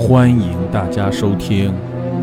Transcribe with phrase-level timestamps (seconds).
[0.00, 1.74] 欢迎大家收听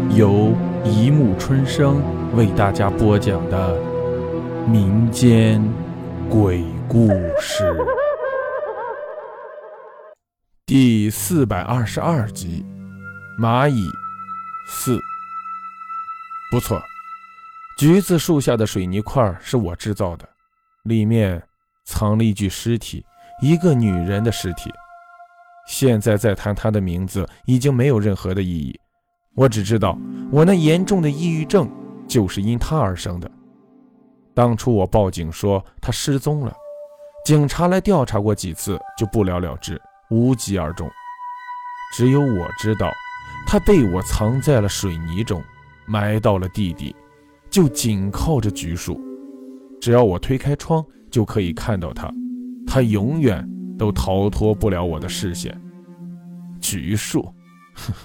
[0.09, 0.51] 由
[0.83, 2.01] 一木春生
[2.35, 3.79] 为大家播讲的
[4.67, 5.63] 民间
[6.27, 7.07] 鬼故
[7.39, 7.63] 事
[10.65, 12.65] 第四百二十二集
[13.39, 13.85] 《蚂蚁
[14.67, 14.97] 四》。
[16.51, 16.81] 不错，
[17.77, 20.27] 橘子树下的水泥块是我制造的，
[20.81, 21.41] 里面
[21.85, 23.05] 藏了一具尸体，
[23.39, 24.71] 一个女人的尸体。
[25.67, 28.79] 现在再谈他的名字已经没有任何的意义，
[29.35, 29.97] 我只知道
[30.31, 31.69] 我那严重的抑郁症
[32.07, 33.29] 就是因他而生的。
[34.33, 36.53] 当初我报警说他失踪了，
[37.25, 40.89] 警察来调查过几次就不了了之，无疾而终。
[41.93, 42.91] 只有我知道，
[43.47, 45.41] 他被我藏在了水泥中。
[45.89, 46.93] 埋到了地底，
[47.49, 48.99] 就紧靠着橘树，
[49.79, 52.11] 只要我推开窗，就可以看到他。
[52.67, 55.59] 他永远都逃脱不了我的视线。
[56.59, 57.23] 橘树，
[57.73, 57.95] 呵呵，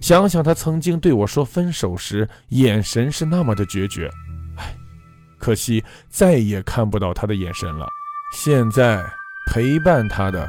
[0.00, 4.10] 想想他曾经对我说分手时，眼神是那么的决绝。
[4.56, 4.74] 唉，
[5.38, 7.86] 可惜再也看不到他的眼神了。
[8.32, 9.04] 现在
[9.48, 10.48] 陪伴他的，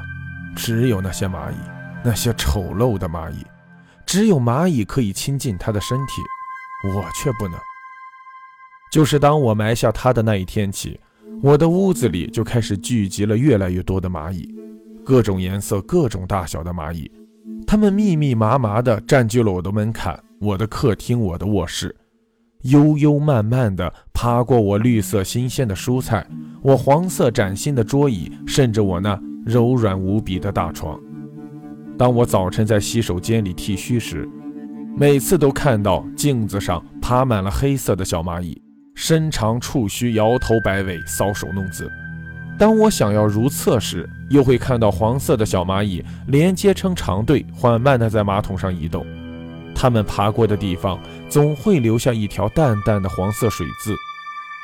[0.55, 1.55] 只有那些蚂蚁，
[2.03, 3.45] 那些丑陋的蚂蚁。
[4.05, 6.21] 只有蚂蚁可以亲近他的身体。
[6.85, 7.57] 我却不能。
[8.91, 10.99] 就是当我埋下他的那一天起，
[11.41, 14.53] 我的屋子里就开始聚集了越来越多的蚂蚁，
[15.03, 17.11] 各种颜色、各种大小的蚂蚁，
[17.67, 21.93] 它们密密麻麻地占据了我的门槛、我的客厅、我的卧室，
[22.63, 26.25] 悠悠慢慢地爬过我绿色新鲜的蔬菜、
[26.61, 30.97] 我黄色崭新的桌椅，甚至我那柔软无比的大床。
[31.97, 34.27] 当我早晨在洗手间里剃须时，
[34.95, 38.59] 每次都看到镜子上爬满了黑色的小蚂蚁，
[38.95, 41.91] 伸长触须，摇头摆尾，搔首弄姿。
[42.57, 49.05] 当我想要如厕时，又会看到黄色的小蚂蚁连接成长队，缓慢地在马桶上移动。
[49.75, 53.95] 它们爬过的地方总会留下一条淡淡的黄色水渍，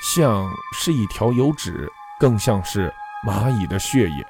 [0.03, 1.89] 像是一条油脂，
[2.19, 2.93] 更像是
[3.27, 4.25] 蚂蚁的血液。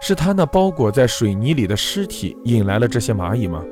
[0.00, 3.62] 是它那包裹在水泥里的尸体引来了这些蚂蚁吗？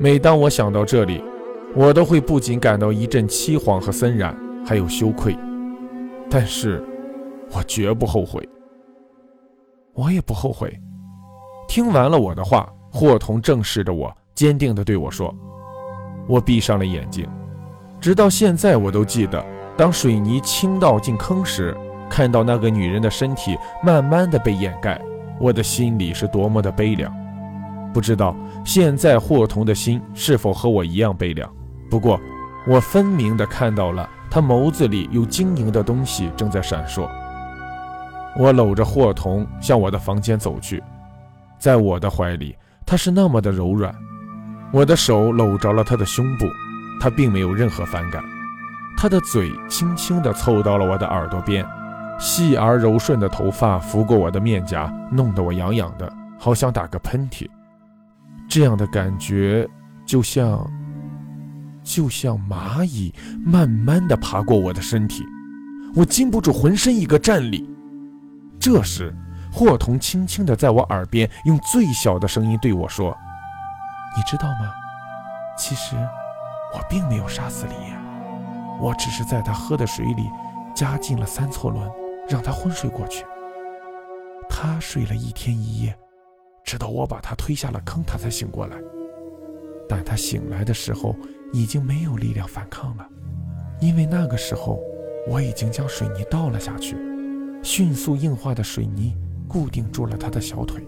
[0.00, 1.22] 每当我想到这里，
[1.74, 5.36] 我都会不禁感到一阵凄惶和森然，还有羞愧。
[6.30, 6.84] 但是，
[7.50, 8.46] 我绝不后悔。
[9.94, 10.78] 我也不后悔。
[11.66, 15.34] 听完了我的话，霍童正视着我，坚定地对我说
[16.28, 17.28] ：“我闭上了眼睛，
[18.00, 19.44] 直到现在我都记得，
[19.76, 21.76] 当水泥倾倒进坑时，
[22.08, 25.00] 看到那个女人的身体慢慢地被掩盖，
[25.40, 27.12] 我的心里是多么的悲凉。”
[27.92, 31.50] 不知道现在霍童的心是否和我一样悲凉？
[31.90, 32.20] 不过，
[32.66, 37.08] 我分明地看到了他眸子里有晶莹的东西正在闪烁。
[38.36, 40.82] 我搂着霍童向我的房间走去，
[41.58, 42.56] 在我的怀里，
[42.86, 43.94] 他是那么的柔软。
[44.70, 46.44] 我的手搂着了他的胸部，
[47.00, 48.22] 他并没有任何反感。
[48.96, 51.64] 他的嘴轻轻地凑到了我的耳朵边，
[52.18, 57.48] 细而柔顺的头发拂过我的面颊，弄得我痒痒的，好想打个喷嚏。
[58.48, 59.68] 这样的感觉，
[60.04, 60.64] 就像，
[61.88, 65.24] 就像蚂蚁慢慢的爬过我的身体，
[65.94, 67.66] 我禁不住浑身一个战栗。
[68.60, 69.10] 这时，
[69.50, 73.16] 霍童轻轻的在我耳边用最小的声音对我说
[74.14, 74.70] ：“你知道吗？
[75.56, 75.96] 其实，
[76.74, 77.98] 我并没有杀死李岩，
[78.78, 80.28] 我只是在他喝的水里
[80.74, 81.90] 加进了三唑仑，
[82.28, 83.24] 让他昏睡过去。
[84.46, 85.96] 他睡了一天一夜。”
[86.64, 88.76] 直到我把他推下了坑，他才醒过来。
[89.88, 91.16] 但他醒来的时候，
[91.52, 93.06] 已经没有力量反抗了，
[93.80, 94.80] 因为那个时候
[95.26, 96.96] 我已经将水泥倒了下去，
[97.62, 99.16] 迅速硬化的水泥
[99.48, 100.86] 固定住了他的小腿。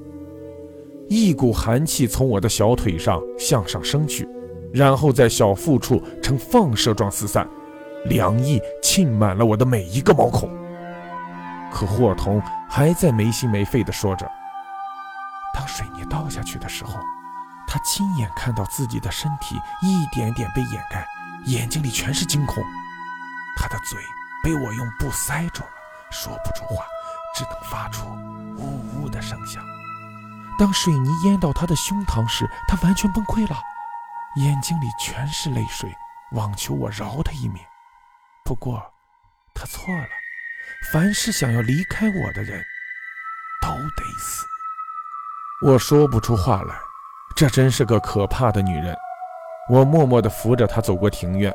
[1.08, 4.28] 一股寒气从我的小腿上向上升去，
[4.72, 7.48] 然后在小腹处呈放射状四散，
[8.04, 10.48] 凉意沁满了我的每一个毛孔。
[11.72, 14.28] 可霍童还在没心没肺地说着。
[15.52, 17.00] 当水泥倒下去的时候，
[17.70, 21.06] 他亲眼看到自己的身体一点点被掩盖，
[21.44, 22.64] 眼睛里全是惊恐。
[23.56, 24.02] 他的嘴
[24.42, 25.70] 被我用布塞住了，
[26.10, 26.84] 说不出话，
[27.32, 28.06] 只能发出
[28.56, 29.64] 呜呜的声响。
[30.58, 33.56] 当水泥淹到他的胸膛时，他完全崩溃了，
[34.36, 35.94] 眼睛里全是泪水，
[36.32, 37.62] 妄求我饶他一命。
[38.44, 38.82] 不过，
[39.54, 40.08] 他错了，
[40.92, 42.64] 凡是想要离开我的人，
[43.62, 44.44] 都得死。
[45.64, 46.74] 我说不出话来，
[47.36, 48.96] 这真是个可怕的女人。
[49.70, 51.54] 我默默地扶着她走过庭院。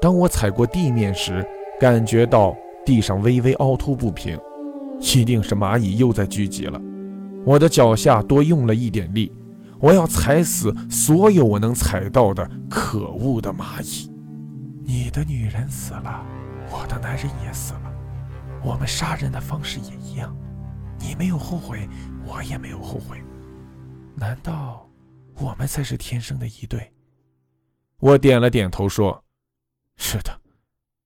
[0.00, 1.46] 当我踩过地面时，
[1.80, 4.38] 感觉到地上微微凹凸不平，
[5.00, 6.80] 一定是蚂蚁又在聚集了。
[7.46, 9.32] 我的脚下多用了一点力，
[9.80, 14.10] 我要踩死所有我能踩到的可恶的蚂蚁。
[14.84, 16.22] 你的女人死了，
[16.70, 17.92] 我的男人也死了，
[18.62, 20.36] 我们杀人的方式也一样。
[20.98, 21.88] 你没有后悔，
[22.26, 23.16] 我也没有后悔。
[24.16, 24.86] 难道
[25.36, 26.92] 我们才是天生的一对？
[27.98, 29.24] 我点了点头，说
[29.96, 30.40] ：“是的，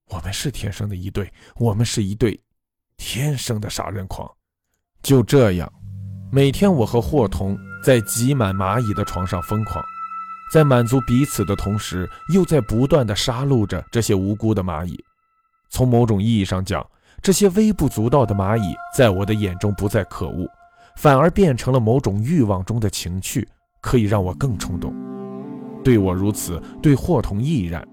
[0.07, 2.39] 我们是天生的一对，我们是一对
[2.97, 4.31] 天生的杀人狂。”
[5.03, 5.73] 就这样，
[6.31, 9.83] 每天我和霍童在挤满蚂蚁的床上疯狂，
[10.53, 15.03] 在满足彼此的同时，又在不断的杀戮着这些无辜的蚂蚁。
[15.71, 16.85] 从某种意义上讲，
[17.23, 20.47] 这些微不足道的蚂蚁，在我的眼中不再可恶，
[20.97, 23.49] 反而变成了某种欲望中的情趣，
[23.81, 24.95] 可以让我更冲动。
[25.85, 27.87] 对我如此，对霍童亦然。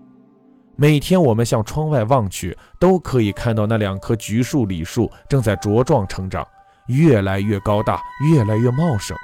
[0.75, 6.45] 每天我们向窗外望去，都可以看到那两棵橘树、李树正在茁壮成长。
[6.87, 7.99] 越来越高大，
[8.31, 9.17] 越来越茂盛。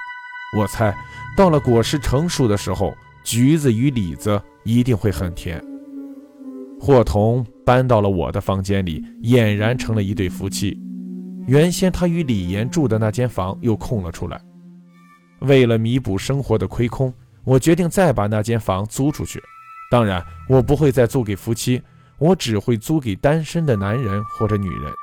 [0.58, 0.96] 我猜，
[1.38, 2.94] 到了果实成熟的时候，
[3.24, 5.64] 橘子与李子一定会很甜。
[6.80, 10.80] 霍童搬到了我的房间里，俨然成了一对夫妻。
[11.46, 14.42] 原先他与李岩住的那间房又空了出来。
[15.42, 19.42] 为了弥补生活的亏空，我决定再把那间房租出去。
[19.90, 21.82] 当然，我不会再租给夫妻，
[22.18, 24.94] 我只会租给单身的男人或者女人。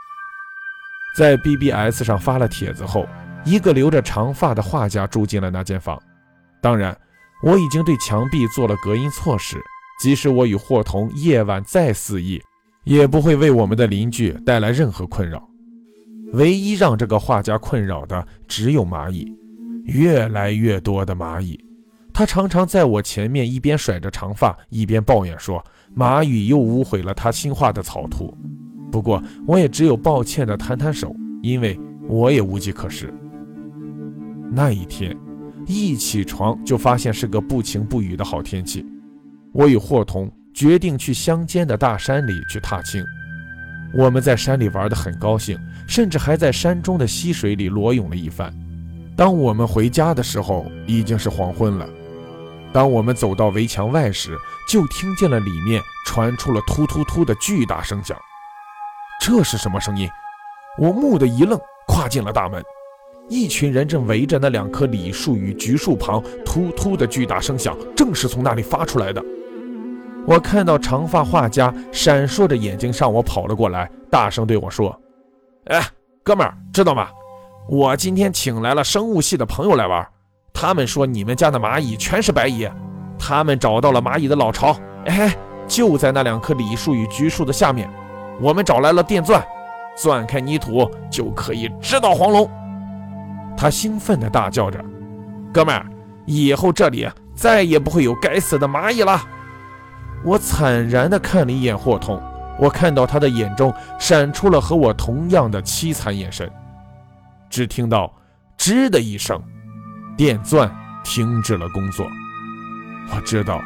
[1.16, 3.06] 在 BBS 上发了帖子后，
[3.44, 6.00] 一个留着长发的画家住进了那间房。
[6.62, 6.96] 当然，
[7.42, 9.56] 我已经对墙壁做了隔音措施，
[10.00, 12.40] 即使我与霍童夜晚再肆意，
[12.84, 15.42] 也不会为我们的邻居带来任何困扰。
[16.34, 19.32] 唯一让这个画家困扰的只有蚂蚁，
[19.88, 21.58] 越来越多的蚂蚁。
[22.12, 25.64] 他常常在我前面一边甩着长发，一边抱怨说
[25.96, 28.36] ：“蚂蚁又污毁了他新画的草图。”
[28.90, 33.12] 不过，我也只有抱歉地摊摊手，因为我也无计可施。
[34.50, 35.16] 那一天，
[35.66, 38.84] 一起床就发现是个不晴不雨的好天气，
[39.52, 43.04] 我与霍童决定去乡间的大山里去踏青。
[43.94, 45.56] 我们在山里玩得很高兴，
[45.86, 48.52] 甚至还在山中的溪水里裸泳了一番。
[49.18, 51.84] 当我们回家的时候，已经是黄昏了。
[52.72, 54.38] 当我们走到围墙外时，
[54.68, 58.16] 就听见了里面传出了突突突的巨大声响。
[59.20, 60.08] 这是什么声音？
[60.78, 62.62] 我蓦地一愣，跨进了大门。
[63.28, 69.20] 一群人正围着那两棵李树与橘树旁，突突的巨大声响正是从那里发出来的。
[70.28, 74.96] 我看到长发画家闪烁着眼睛向我跑了过来，大声对我说
[75.66, 75.84] ：“哎，
[76.22, 77.08] 哥们儿，知道吗？
[77.68, 80.06] 我今天请来了生物系的朋友来玩。
[80.54, 82.66] 他们说你们家的蚂蚁全是白蚁，
[83.18, 84.74] 他们找到了蚂蚁的老巢，
[85.04, 85.36] 哎，
[85.66, 87.86] 就在那两棵李树与橘树的下面。”
[88.40, 89.44] 我们找来了电钻，
[89.94, 92.48] 钻开泥土就可以直捣黄龙。
[93.54, 94.82] 他兴奋地大叫着
[95.52, 95.84] ：“哥们儿，
[96.24, 99.20] 以后这里再也不会有该死的蚂蚁了！”
[100.24, 102.18] 我惨然地看了一眼霍通，
[102.58, 106.50] 我看到他的眼中闪出了和我同样的凄惨眼神。
[107.50, 108.12] 只听到
[108.58, 109.42] “吱”的一声，
[110.16, 110.70] 电钻
[111.04, 112.06] 停止了工作。
[113.14, 113.60] 我知道，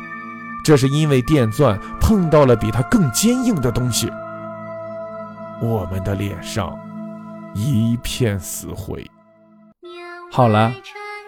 [0.64, 4.10] 这是因为电钻碰到了比它更坚硬的东西。
[5.60, 6.78] 我们的脸上
[7.54, 9.04] 一片死灰。
[10.30, 10.72] 好了，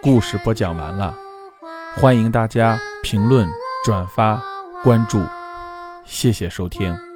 [0.03, 1.15] 故事播讲完了，
[1.97, 3.49] 欢迎大家评论、
[3.85, 4.43] 转发、
[4.83, 5.23] 关注，
[6.05, 7.14] 谢谢收听。